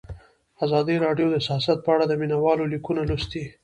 [0.65, 3.43] ازادي راډیو د سیاست په اړه د مینه والو لیکونه لوستي.